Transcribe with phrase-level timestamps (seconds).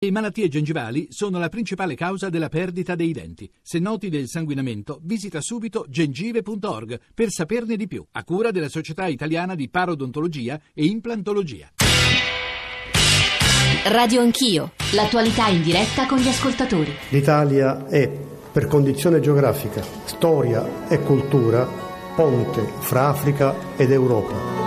[0.00, 3.50] Le malattie gengivali sono la principale causa della perdita dei denti.
[3.60, 9.08] Se noti del sanguinamento, visita subito gengive.org per saperne di più, a cura della Società
[9.08, 11.72] Italiana di Parodontologia e Implantologia.
[13.86, 16.92] Radio Anch'io, l'attualità in diretta con gli ascoltatori.
[17.08, 18.08] L'Italia è,
[18.52, 21.66] per condizione geografica, storia e cultura,
[22.14, 24.57] ponte fra Africa ed Europa.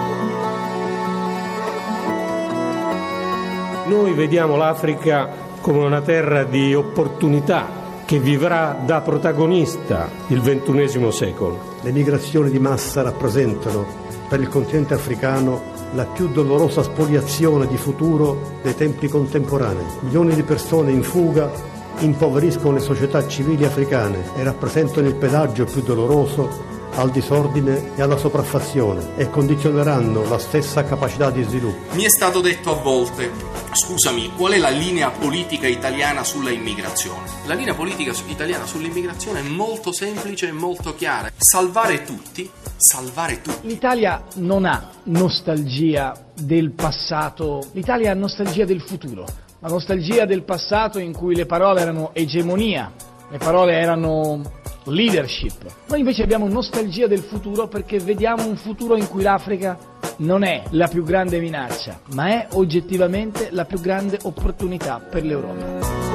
[3.85, 5.27] Noi vediamo l'Africa
[5.59, 11.77] come una terra di opportunità che vivrà da protagonista il XXI secolo.
[11.81, 13.85] Le migrazioni di massa rappresentano
[14.29, 15.61] per il continente africano
[15.93, 19.85] la più dolorosa spoliazione di futuro dei tempi contemporanei.
[20.01, 21.51] Milioni di persone in fuga
[21.99, 28.17] impoveriscono le società civili africane e rappresentano il pedaggio più doloroso al disordine e alla
[28.17, 31.95] sopraffazione e condizioneranno la stessa capacità di sviluppo.
[31.95, 33.31] Mi è stato detto a volte,
[33.71, 37.25] scusami, qual è la linea politica italiana sulla immigrazione?
[37.45, 41.31] La linea politica italiana sull'immigrazione è molto semplice e molto chiara.
[41.35, 43.67] Salvare tutti, salvare tutti.
[43.67, 49.25] L'Italia non ha nostalgia del passato, l'Italia ha nostalgia del futuro.
[49.59, 52.91] La nostalgia del passato in cui le parole erano egemonia,
[53.29, 55.65] le parole erano leadership.
[55.87, 59.77] Noi invece abbiamo nostalgia del futuro perché vediamo un futuro in cui l'Africa
[60.17, 66.10] non è la più grande minaccia, ma è oggettivamente la più grande opportunità per l'Europa.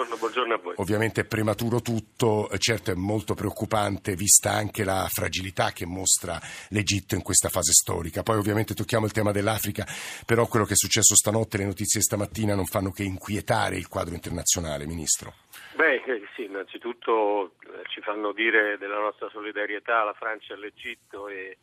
[0.01, 0.73] Buongiorno, buongiorno a voi.
[0.77, 6.39] Ovviamente è prematuro tutto, eh, certo è molto preoccupante vista anche la fragilità che mostra
[6.69, 8.23] l'Egitto in questa fase storica.
[8.23, 9.85] Poi ovviamente tocchiamo il tema dell'Africa,
[10.25, 13.87] però quello che è successo stanotte, le notizie di stamattina non fanno che inquietare il
[13.87, 15.33] quadro internazionale, Ministro.
[15.75, 17.53] Beh, eh, sì, innanzitutto
[17.89, 21.57] ci fanno dire della nostra solidarietà alla Francia e all'Egitto e,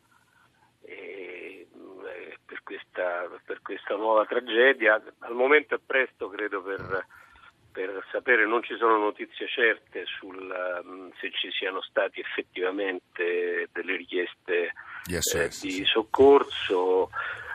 [0.81, 1.67] e
[2.45, 5.01] per questa, per questa, nuova tragedia.
[5.19, 6.61] Al momento è presto, credo,
[8.29, 10.37] sapere, non ci sono notizie certe sul
[10.83, 14.73] um, se ci siano stati effettivamente delle richieste
[15.05, 17.09] yes, eh, yes, di soccorso.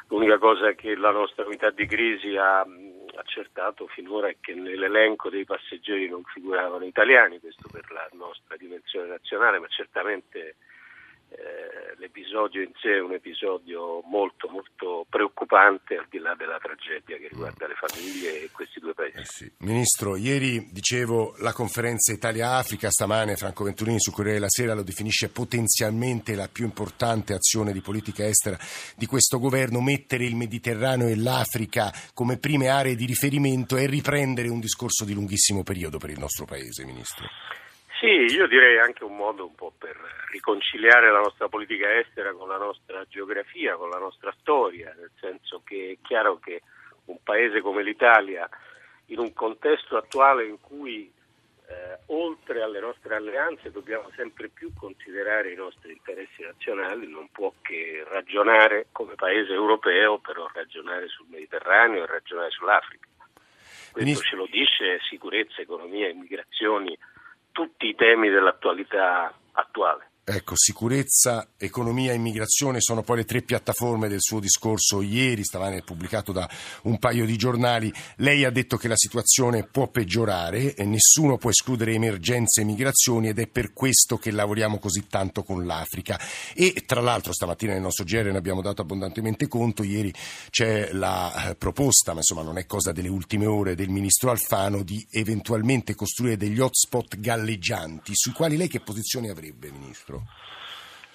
[0.09, 2.67] L'unica cosa che la nostra unità di crisi ha
[3.17, 9.09] accertato finora è che nell'elenco dei passeggeri non figuravano italiani, questo per la nostra dimensione
[9.09, 10.57] nazionale, ma certamente
[12.15, 17.27] l'episodio in sé è un episodio molto molto preoccupante al di là della tragedia che
[17.29, 19.19] riguarda le famiglie e questi due paesi.
[19.19, 19.53] Eh sì.
[19.59, 25.29] Ministro, ieri dicevo la conferenza Italia-Africa, stamane Franco Venturini su Corriere della Sera lo definisce
[25.29, 28.57] potenzialmente la più importante azione di politica estera
[28.95, 34.49] di questo governo, mettere il Mediterraneo e l'Africa come prime aree di riferimento e riprendere
[34.49, 37.27] un discorso di lunghissimo periodo per il nostro Paese, Ministro.
[38.05, 39.97] Sì, io direi anche un modo un po' per
[40.31, 45.63] riconciliare la nostra politica estera con la nostra geografia, con la nostra storia, nel senso
[45.65, 46.61] che è chiaro che
[47.07, 48.47] un paese come l'Italia,
[49.07, 51.11] in un contesto attuale in cui
[51.67, 57.55] eh, oltre alle nostre alleanze dobbiamo sempre più considerare i nostri interessi nazionali, non può
[57.63, 63.09] che ragionare come paese europeo, però ragionare sul Mediterraneo e ragionare sull'Africa.
[63.93, 66.95] Questo ce lo dice sicurezza, economia, immigrazioni
[67.55, 70.11] tutti i temi dell'attualità attuale.
[70.27, 75.83] Ecco, sicurezza, economia e immigrazione sono poi le tre piattaforme del suo discorso ieri, stamane
[75.83, 76.49] pubblicato da
[76.85, 77.93] un paio di giornali.
[78.17, 83.39] Lei ha detto che la situazione può peggiorare nessuno può escludere emergenze e migrazioni ed
[83.39, 86.19] è per questo che lavoriamo così tanto con l'Africa.
[86.55, 90.11] E tra l'altro stamattina nel nostro GR ne abbiamo dato abbondantemente conto, ieri
[90.49, 94.83] c'è la eh, proposta, ma insomma non è cosa delle ultime ore, del ministro Alfano
[94.83, 100.14] di eventualmente costruire degli hotspot galleggianti, sui quali lei che posizione avrebbe, Ministro?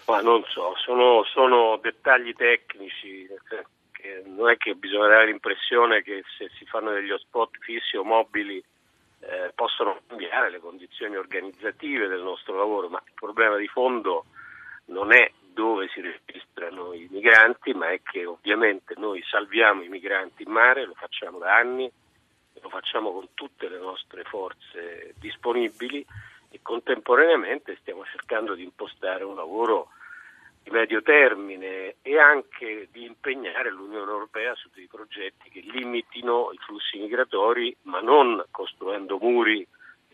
[0.05, 3.27] Ma non so, sono, sono dettagli tecnici,
[4.25, 8.63] non è che bisogna dare l'impressione che se si fanno degli hotspot fissi o mobili
[9.19, 14.25] eh, possono cambiare le condizioni organizzative del nostro lavoro, ma il problema di fondo
[14.85, 20.43] non è dove si registrano i migranti, ma è che ovviamente noi salviamo i migranti
[20.43, 21.91] in mare, lo facciamo da anni,
[22.61, 26.05] lo facciamo con tutte le nostre forze disponibili
[26.49, 29.89] e contemporaneamente stiamo cercando di impostare un lavoro
[30.63, 36.57] di medio termine e anche di impegnare l'Unione Europea su dei progetti che limitino i
[36.57, 39.65] flussi migratori, ma non costruendo muri,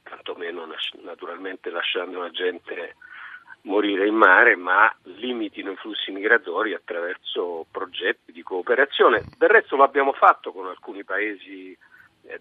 [0.03, 0.67] tantomeno
[1.03, 2.95] naturalmente lasciando la gente
[3.61, 9.23] morire in mare, ma limitino i flussi migratori attraverso progetti di cooperazione.
[9.37, 11.75] Del resto lo abbiamo fatto con alcuni paesi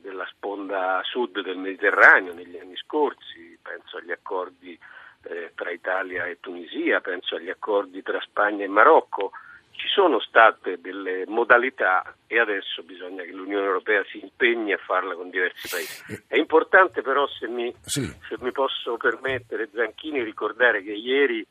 [0.01, 4.79] della sponda sud del Mediterraneo negli anni scorsi, penso agli accordi
[5.25, 9.33] eh, tra Italia e Tunisia, penso agli accordi tra Spagna e Marocco.
[9.73, 15.15] Ci sono state delle modalità e adesso bisogna che l'Unione Europea si impegni a farla
[15.15, 16.25] con diversi paesi.
[16.29, 18.03] È importante però, se mi, sì.
[18.29, 21.45] se mi posso permettere, Zanchini, ricordare che ieri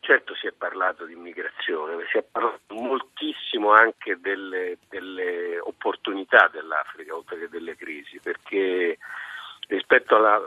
[0.00, 7.14] Certo si è parlato di immigrazione, si è parlato moltissimo anche delle, delle opportunità dell'Africa,
[7.14, 8.98] oltre che delle crisi, perché
[9.68, 10.42] rispetto alla,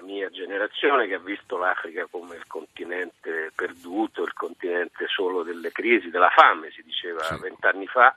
[0.00, 6.10] mia generazione che ha visto l'Africa come il continente perduto, il continente solo delle crisi,
[6.10, 7.92] della fame, si diceva vent'anni sì.
[7.92, 8.16] fa,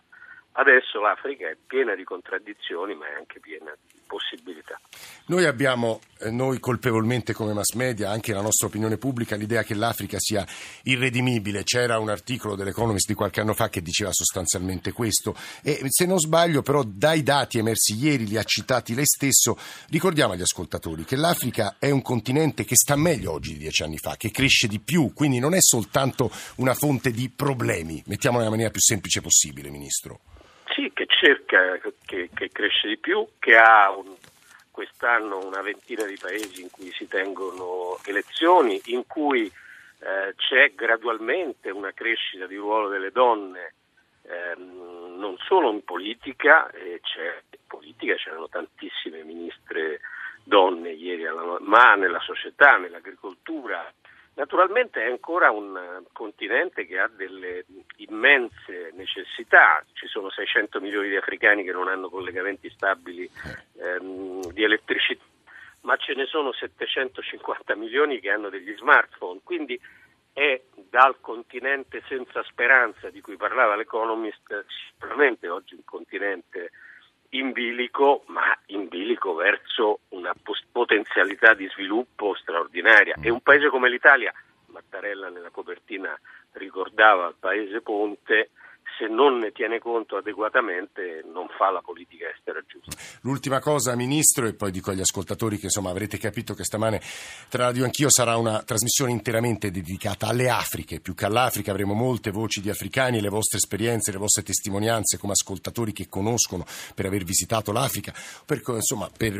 [0.60, 4.80] Adesso l'Africa è piena di contraddizioni, ma è anche piena di possibilità.
[5.28, 9.76] Noi abbiamo, eh, noi colpevolmente come mass media, anche la nostra opinione pubblica, l'idea che
[9.76, 10.46] l'Africa sia
[10.84, 11.64] irredimibile.
[11.64, 15.36] C'era un articolo dell'Economist di qualche anno fa che diceva sostanzialmente questo.
[15.62, 19.58] E se non sbaglio, però, dai dati emersi ieri, li ha citati lei stesso,
[19.90, 23.98] ricordiamo agli ascoltatori che l'Africa è un continente che sta meglio oggi di dieci anni
[23.98, 28.02] fa, che cresce di più, quindi non è soltanto una fonte di problemi.
[28.06, 30.22] Mettiamola nella maniera più semplice possibile, Ministro.
[30.76, 34.16] Sì, che cerca, che, che cresce di più, che ha un,
[34.70, 41.72] quest'anno una ventina di paesi in cui si tengono elezioni, in cui eh, c'è gradualmente
[41.72, 43.74] una crescita di ruolo delle donne,
[44.22, 50.00] ehm, non solo in politica, eh, c'è politica, c'erano tantissime ministre
[50.44, 53.92] donne ieri, alla, ma nella società, nell'agricoltura,
[54.38, 57.66] Naturalmente è ancora un continente che ha delle
[57.96, 63.28] immense necessità, ci sono 600 milioni di africani che non hanno collegamenti stabili
[63.80, 65.24] ehm, di elettricità,
[65.82, 69.80] ma ce ne sono 750 milioni che hanno degli smartphone, quindi
[70.34, 76.70] è dal continente senza speranza di cui parlava l'Economist sicuramente oggi un continente
[77.30, 80.34] in bilico, ma in bilico verso una
[80.72, 83.16] potenzialità di sviluppo straordinaria.
[83.22, 84.34] E un paese come l'Italia,
[84.68, 86.18] Mattarella nella copertina
[86.54, 88.52] ricordava il paese ponte,
[88.98, 92.96] se non ne tiene conto adeguatamente non fa la politica estera giusta.
[93.22, 97.02] L'ultima cosa, Ministro, e poi dico agli ascoltatori che insomma avrete capito che stamane
[97.50, 102.32] tra Radio Anch'io sarà una trasmissione interamente dedicata alle Afriche, più che all'Africa avremo molte
[102.32, 107.24] voci di africani, le vostre esperienze, le vostre testimonianze come ascoltatori che conoscono per aver
[107.24, 108.14] visitato l'Africa,
[108.46, 109.32] per, insomma per,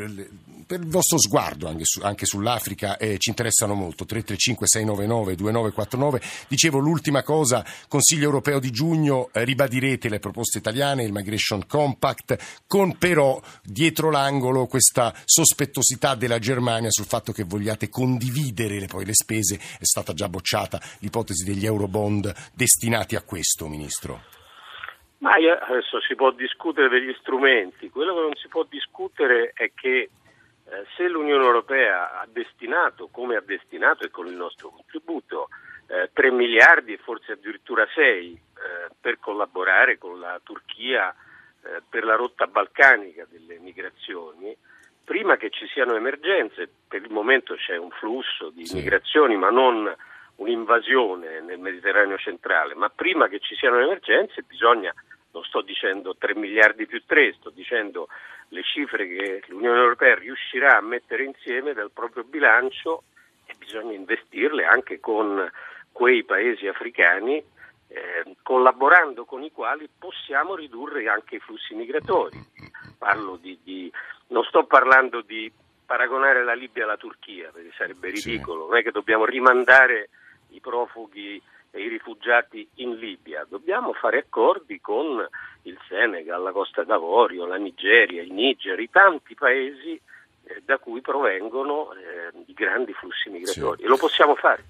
[0.66, 4.06] per il vostro sguardo anche, su, anche sull'Africa eh, ci interessano molto.
[4.06, 6.22] 335 699 2949.
[6.48, 12.66] Dicevo l'ultima cosa, Consiglio europeo di giugno, eh, ribadirete le proposte italiane, il Migration Compact,
[12.68, 19.06] con però dietro l'angolo questa sospettosità della Germania sul fatto che vogliate condividere le, poi
[19.06, 24.36] le spese, è stata già bocciata l'ipotesi degli eurobond destinati a questo, Ministro.
[25.20, 30.10] Ma adesso si può discutere degli strumenti, quello che non si può discutere è che
[30.70, 35.48] eh, se l'Unione Europea ha destinato, come ha destinato e con il nostro contributo,
[35.88, 38.40] eh, 3 miliardi e forse addirittura 6 eh,
[39.08, 41.16] per collaborare con la Turchia
[41.64, 44.54] eh, per la rotta balcanica delle migrazioni,
[45.02, 48.76] prima che ci siano emergenze, per il momento c'è un flusso di sì.
[48.76, 49.96] migrazioni ma non
[50.36, 54.94] un'invasione nel Mediterraneo centrale, ma prima che ci siano emergenze bisogna,
[55.32, 58.10] non sto dicendo 3 miliardi più 3, sto dicendo
[58.50, 63.04] le cifre che l'Unione Europea riuscirà a mettere insieme dal proprio bilancio
[63.46, 65.50] e bisogna investirle anche con
[65.94, 67.56] quei paesi africani
[67.88, 72.38] eh, collaborando con i quali possiamo ridurre anche i flussi migratori.
[73.40, 73.92] Di, di,
[74.28, 75.52] non sto parlando di
[75.86, 78.70] paragonare la Libia alla Turchia, perché sarebbe ridicolo, sì.
[78.70, 80.10] non è che dobbiamo rimandare
[80.50, 81.42] i profughi
[81.72, 85.26] e i rifugiati in Libia, dobbiamo fare accordi con
[85.64, 90.00] il Senegal, la Costa d'Avorio, la Nigeria, il Niger, i tanti paesi
[90.44, 93.86] eh, da cui provengono eh, i grandi flussi migratori sì.
[93.86, 94.64] e lo possiamo fare.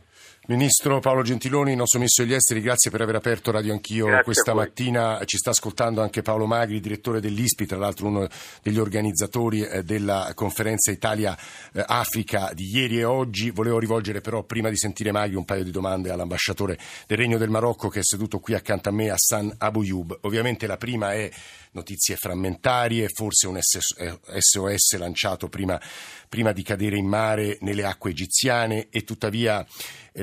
[0.49, 4.53] Ministro Paolo Gentiloni, nostro Ministro degli Esteri, grazie per aver aperto Radio Anch'io grazie questa
[4.53, 5.21] mattina.
[5.25, 8.27] Ci sta ascoltando anche Paolo Magri, direttore dell'ISPI, tra l'altro uno
[8.63, 13.49] degli organizzatori eh, della conferenza Italia-Africa di ieri e oggi.
[13.49, 17.49] Volevo rivolgere però, prima di sentire Magri, un paio di domande all'ambasciatore del Regno del
[17.49, 20.19] Marocco che è seduto qui accanto a me, Hassan Abouyub.
[20.21, 21.29] Ovviamente la prima è
[21.71, 25.79] notizie frammentarie, forse un SOS lanciato prima,
[26.27, 29.67] prima di cadere in mare nelle acque egiziane e tuttavia eh,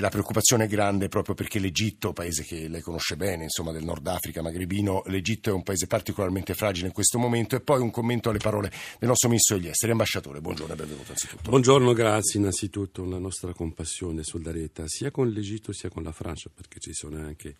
[0.01, 4.07] la preoccupazione è grande proprio perché l'Egitto, paese che lei conosce bene, insomma del Nord
[4.07, 8.31] Africa magrebino, l'Egitto è un paese particolarmente fragile in questo momento e poi un commento
[8.31, 9.93] alle parole del nostro Ministro degli Esteri.
[9.93, 11.49] Ambasciatore, buongiorno e benvenuto anzitutto.
[11.49, 16.51] Buongiorno, grazie innanzitutto, la nostra compassione e solidarietà sia con l'Egitto sia con la Francia
[16.53, 17.55] perché ci sono anche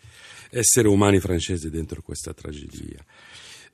[0.51, 3.05] esseri umani francesi dentro questa tragedia.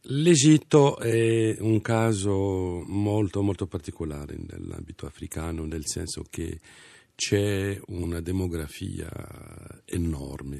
[0.05, 6.59] L'Egitto è un caso molto, molto particolare nell'ambito africano, nel senso che
[7.20, 9.10] c'è una demografia
[9.84, 10.58] enorme.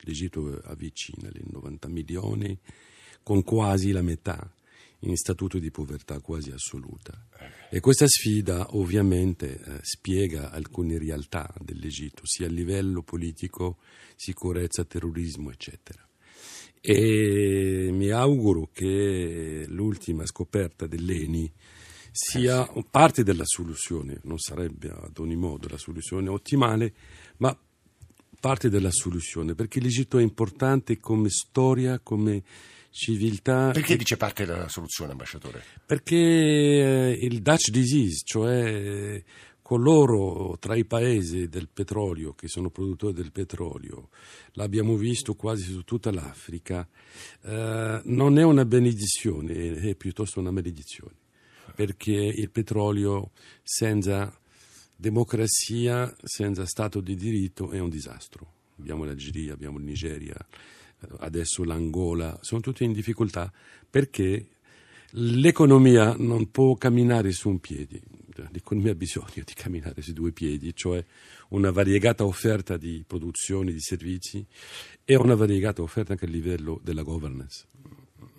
[0.00, 2.58] L'Egitto avvicina i 90 milioni,
[3.22, 4.52] con quasi la metà
[5.04, 7.28] in statuto di povertà quasi assoluta.
[7.70, 13.78] E questa sfida ovviamente eh, spiega alcune realtà dell'Egitto, sia a livello politico,
[14.16, 16.04] sicurezza, terrorismo, eccetera
[16.84, 21.52] e mi auguro che l'ultima scoperta dell'ENI
[22.12, 26.92] sia parte della soluzione, non sarebbe ad ogni modo la soluzione ottimale,
[27.38, 27.58] ma
[28.38, 32.42] parte della soluzione, perché l'Egitto è importante come storia, come
[32.90, 33.70] civiltà.
[33.70, 35.62] Perché dice parte della soluzione, ambasciatore?
[35.84, 39.22] Perché eh, il Dutch disease, cioè
[39.62, 44.10] coloro tra i paesi del petrolio, che sono produttori del petrolio,
[44.52, 46.86] l'abbiamo visto quasi su tutta l'Africa,
[47.42, 51.14] eh, non è una benedizione, è piuttosto una maledizione,
[51.74, 53.30] perché il petrolio
[53.62, 54.36] senza
[54.94, 58.52] democrazia, senza Stato di diritto è un disastro.
[58.78, 63.52] Abbiamo l'Algeria, abbiamo il Nigeria, eh, adesso l'Angola, sono tutti in difficoltà
[63.88, 64.46] perché
[65.10, 68.00] l'economia non può camminare su un piede
[68.50, 71.04] l'economia ha bisogno di camminare su due piedi, cioè
[71.48, 74.44] una variegata offerta di produzioni, di servizi
[75.04, 77.66] e una variegata offerta anche a livello della governance.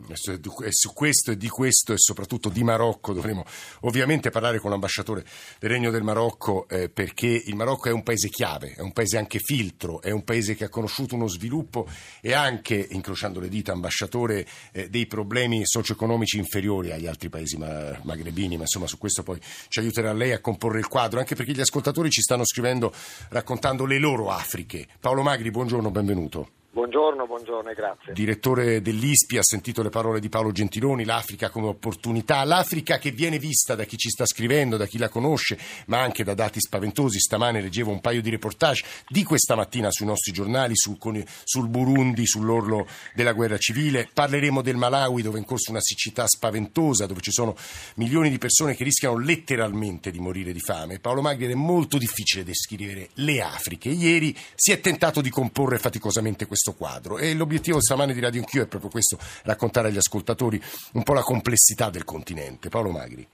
[0.09, 3.45] E su questo e di questo e soprattutto di Marocco dovremo
[3.81, 5.23] ovviamente parlare con l'ambasciatore
[5.59, 9.17] del Regno del Marocco eh, perché il Marocco è un paese chiave, è un paese
[9.17, 11.87] anche filtro, è un paese che ha conosciuto uno sviluppo
[12.21, 17.97] e anche, incrociando le dita, ambasciatore, eh, dei problemi socio-economici inferiori agli altri paesi ma-
[18.03, 21.53] magrebini, ma insomma su questo poi ci aiuterà lei a comporre il quadro, anche perché
[21.53, 22.93] gli ascoltatori ci stanno scrivendo
[23.29, 24.87] raccontando le loro Afriche.
[24.99, 26.62] Paolo Magri, buongiorno, benvenuto.
[26.73, 28.13] Buongiorno, buongiorno e grazie.
[28.13, 33.37] Direttore dell'ISPI, ha sentito le parole di Paolo Gentiloni, l'Africa come opportunità, l'Africa che viene
[33.37, 37.19] vista da chi ci sta scrivendo, da chi la conosce, ma anche da dati spaventosi.
[37.19, 40.97] Stamane leggevo un paio di reportage di questa mattina sui nostri giornali sul,
[41.43, 44.09] sul Burundi, sull'orlo della guerra civile.
[44.11, 47.55] Parleremo del Malawi dove è in corso una siccità spaventosa, dove ci sono
[47.97, 50.97] milioni di persone che rischiano letteralmente di morire di fame.
[50.97, 53.89] Paolo Magri è molto difficile descrivere le Afriche.
[53.89, 58.39] Ieri si è tentato di comporre faticosamente questo questo quadro e l'obiettivo stamane di Radio
[58.39, 60.61] Anch'io è proprio questo, raccontare agli ascoltatori
[60.93, 62.69] un po' la complessità del continente.
[62.69, 63.27] Paolo Magri.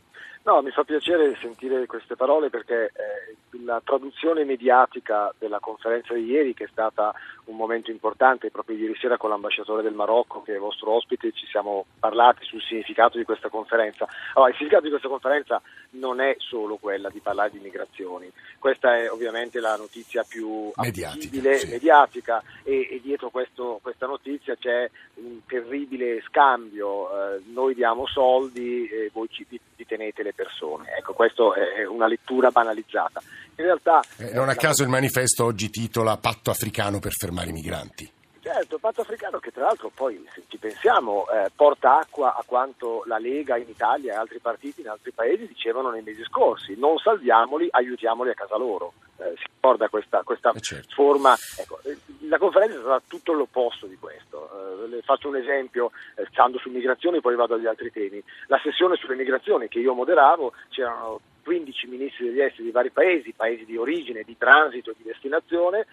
[0.43, 6.25] No, mi fa piacere sentire queste parole perché eh, la traduzione mediatica della conferenza di
[6.25, 7.13] ieri, che è stata
[7.49, 11.47] un momento importante, proprio ieri sera con l'ambasciatore del Marocco, che è vostro ospite, ci
[11.47, 14.07] siamo parlati sul significato di questa conferenza.
[14.33, 18.97] Allora, il significato di questa conferenza non è solo quella di parlare di migrazioni, questa
[18.97, 21.67] è ovviamente la notizia più mediatica, sì.
[21.67, 28.87] mediatica e, e, dietro questo, questa notizia c'è un terribile scambio, eh, noi diamo soldi
[28.87, 29.45] e voi ci,
[29.89, 30.95] tenete le persone.
[30.99, 33.21] Ecco, questa è una lettura banalizzata.
[33.55, 37.53] In realtà, eh, non a caso il manifesto oggi titola Patto africano per fermare i
[37.53, 38.11] migranti.
[38.41, 42.43] Certo, il patto africano che tra l'altro poi, se ci pensiamo, eh, porta acqua a
[42.45, 46.75] quanto la Lega in Italia e altri partiti in altri paesi dicevano nei mesi scorsi.
[46.77, 48.93] Non salviamoli, aiutiamoli a casa loro.
[49.17, 50.93] Eh, si ricorda questa, questa eh certo.
[50.93, 51.35] forma.
[51.57, 54.49] Ecco, eh, la conferenza stata tutto l'opposto di questo.
[54.85, 58.23] Eh, le faccio un esempio, eh, stando su migrazioni, poi vado agli altri temi.
[58.47, 63.33] La sessione sulle migrazioni che io moderavo, c'erano 15 ministri degli esteri di vari paesi,
[63.35, 65.87] paesi di origine, di transito e di destinazione,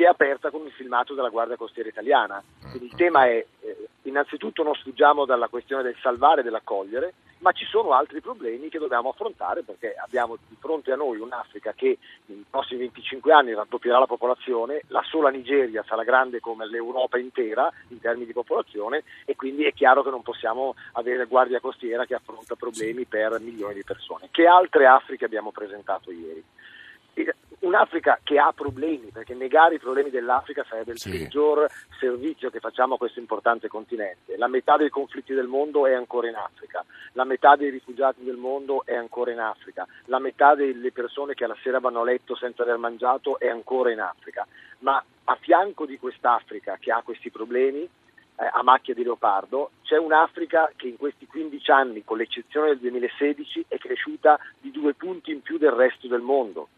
[0.00, 2.42] si è aperta con il filmato della Guardia Costiera Italiana.
[2.70, 7.52] Quindi il tema è, eh, innanzitutto non sfuggiamo dalla questione del salvare e dell'accogliere, ma
[7.52, 11.98] ci sono altri problemi che dobbiamo affrontare perché abbiamo di fronte a noi un'Africa che
[12.26, 17.70] nei prossimi 25 anni raddoppierà la popolazione, la sola Nigeria sarà grande come l'Europa intera
[17.88, 22.14] in termini di popolazione e quindi è chiaro che non possiamo avere Guardia Costiera che
[22.14, 24.28] affronta problemi per milioni di persone.
[24.30, 26.42] Che altre Afriche abbiamo presentato ieri?
[27.60, 31.10] un'Africa che ha problemi, perché negare i problemi dell'Africa sarebbe il sì.
[31.10, 31.66] peggior
[31.98, 34.36] servizio che facciamo a questo importante continente.
[34.36, 38.36] La metà dei conflitti del mondo è ancora in Africa, la metà dei rifugiati del
[38.36, 42.34] mondo è ancora in Africa, la metà delle persone che alla sera vanno a letto
[42.34, 44.46] senza aver mangiato è ancora in Africa.
[44.78, 49.98] Ma a fianco di quest'Africa che ha questi problemi, eh, a macchia di leopardo, c'è
[49.98, 55.30] un'Africa che in questi 15 anni, con l'eccezione del 2016, è cresciuta di due punti
[55.30, 56.68] in più del resto del mondo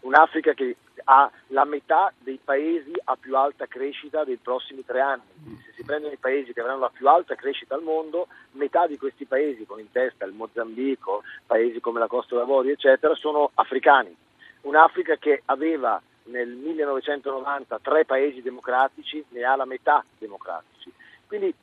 [0.00, 5.22] un'Africa che ha la metà dei paesi a più alta crescita dei prossimi tre anni.
[5.64, 8.96] Se si prendono i paesi che avranno la più alta crescita al mondo, metà di
[8.98, 14.14] questi paesi, con in testa il Mozambico, paesi come la Costa d'Avorio, eccetera, sono africani.
[14.62, 20.92] Un'Africa che aveva nel 1990 tre paesi democratici, ne ha la metà democratici.
[21.26, 21.54] Quindi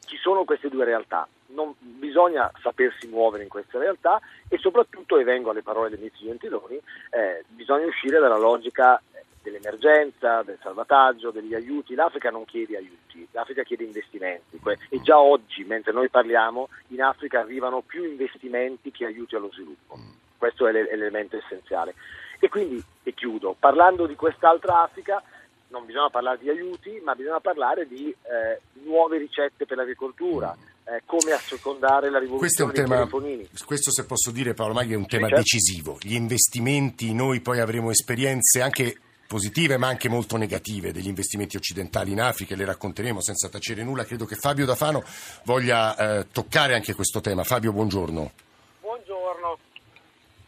[0.00, 5.24] ci sono queste due realtà non, bisogna sapersi muovere in queste realtà e soprattutto, e
[5.24, 9.00] vengo alle parole del ministro Gentiloni, eh, bisogna uscire dalla logica
[9.44, 11.94] dell'emergenza, del salvataggio, degli aiuti.
[11.94, 17.40] L'Africa non chiede aiuti, l'Africa chiede investimenti e già oggi, mentre noi parliamo, in Africa
[17.40, 19.98] arrivano più investimenti che aiuti allo sviluppo.
[20.36, 21.94] Questo è l'elemento essenziale.
[22.40, 25.22] E quindi, e chiudo, parlando di quest'altra Africa,
[25.68, 31.02] non bisogna parlare di aiuti, ma bisogna parlare di eh, nuove ricette per l'agricoltura, eh,
[31.06, 34.96] come assecondare la rivoluzione questo è un tema, Questo se posso dire Paolo Maghi è
[34.96, 35.42] un tema certo.
[35.42, 35.98] decisivo.
[36.00, 42.12] Gli investimenti, noi poi avremo esperienze anche positive ma anche molto negative degli investimenti occidentali
[42.12, 44.04] in Africa e le racconteremo senza tacere nulla.
[44.04, 45.02] Credo che Fabio Dafano
[45.44, 47.44] voglia eh, toccare anche questo tema.
[47.44, 48.32] Fabio, buongiorno.
[48.80, 49.58] Buongiorno.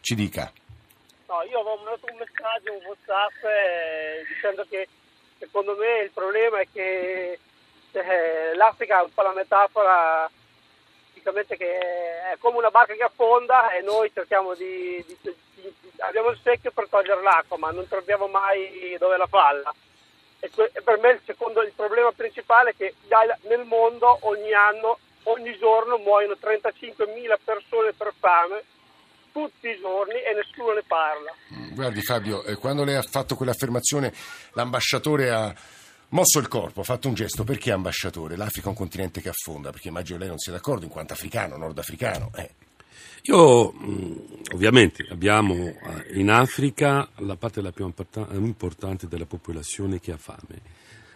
[0.01, 0.51] Ci dica.
[1.27, 4.87] No, io avevo mandato un messaggio, un WhatsApp eh, dicendo che
[5.39, 7.39] secondo me il problema è che
[7.99, 10.29] eh, l'Africa è un po' la metafora
[11.31, 11.79] che
[12.31, 16.39] è come una barca che affonda e noi cerchiamo di, di, di, di abbiamo il
[16.41, 19.73] secchio per togliere l'acqua ma non troviamo mai dove la falla
[20.39, 22.93] e, que- e per me il, secondo, il problema principale è che
[23.47, 28.63] nel mondo ogni anno ogni giorno muoiono 35.000 persone per fame
[29.31, 31.31] tutti i giorni e nessuno ne parla.
[31.73, 34.13] Guardi Fabio, eh, quando lei ha fatto quell'affermazione
[34.53, 35.53] l'ambasciatore ha
[36.09, 37.43] mosso il corpo, fatto un gesto.
[37.43, 38.35] Perché ambasciatore?
[38.35, 41.57] L'Africa è un continente che affonda, perché immagino lei non sia d'accordo in quanto africano,
[41.57, 42.31] nordafricano.
[42.35, 42.49] Eh.
[43.23, 43.73] Io,
[44.53, 45.75] ovviamente, abbiamo eh,
[46.13, 47.91] in Africa la parte la più
[48.31, 50.61] importante della popolazione che ha fame.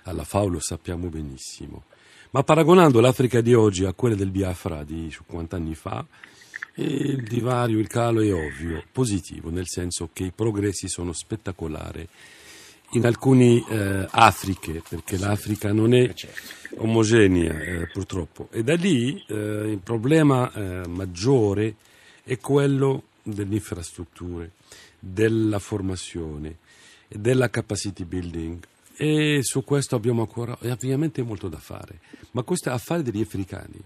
[0.04, 1.84] Alla FAO lo sappiamo benissimo.
[2.32, 6.06] Ma paragonando l'Africa di oggi a quella del Biafra di 50 anni fa,
[6.76, 12.08] il divario, il calo è ovvio, positivo, nel senso che i progressi sono spettacolari
[12.92, 16.14] in alcune eh, Afriche, perché l'Africa non è
[16.78, 18.48] omogenea eh, purtroppo.
[18.52, 21.76] E da lì eh, il problema eh, maggiore
[22.24, 24.52] è quello delle infrastrutture,
[25.00, 26.58] della formazione,
[27.08, 28.60] della capacity building.
[28.96, 32.00] E su questo abbiamo ancora ovviamente molto da fare.
[32.32, 33.82] Ma questo è affare degli africani.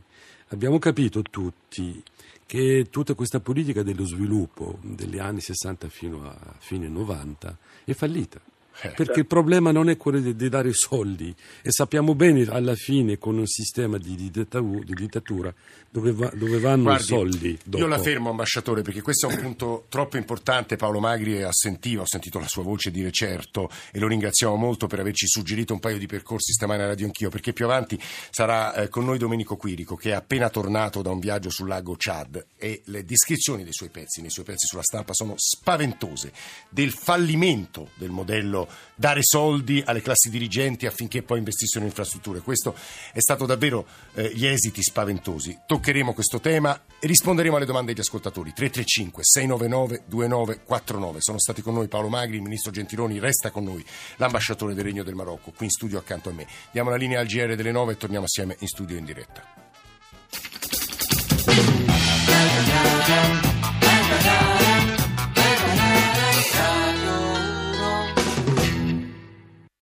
[0.50, 2.04] Abbiamo capito tutti
[2.46, 8.40] che tutta questa politica dello sviluppo degli anni 60 fino a fine 90 è fallita.
[8.82, 12.76] Eh, Perché il problema non è quello di, di, dare soldi e sappiamo bene alla
[12.76, 15.54] fine con un sistema di, dittatura, di dittatura
[15.90, 17.60] dove, va, dove, vanno Guardi, i soldi.
[17.64, 17.78] Dopo.
[17.78, 20.76] Io la fermo, ambasciatore, perché questo è un punto troppo importante.
[20.76, 25.00] Paolo Magri assentiva, ho sentito la sua voce dire certo e lo ringraziamo molto per
[25.00, 27.98] averci suggerito un paio di percorsi stamane a Radio Anch'io, perché più avanti
[28.30, 31.96] sarà eh, con noi Domenico Quirico, che è appena tornato da un viaggio sul lago
[31.98, 36.34] Chad e le descrizioni dei suoi pezzi, nei suoi pezzi sulla stampa sono spaventose
[36.70, 38.65] del fallimento del modello
[38.96, 42.42] dare soldi alle classi dirigenti affinché poi investissero in infrastrutture.
[42.42, 42.76] Questo
[43.12, 45.60] è stato davvero eh, gli esiti spaventosi.
[45.66, 48.54] Toccheremo questo tema e risponderemo alle domande degli ascoltatori.
[48.54, 51.18] 335 699 2949.
[51.22, 53.86] Sono stati con noi Paolo Magri, il ministro Gentiloni resta con noi,
[54.18, 56.48] l'ambasciatore del Regno del Marocco, qui in studio accanto a me.
[56.72, 59.44] Diamo la linea al GR delle 9 e torniamo assieme in studio in diretta.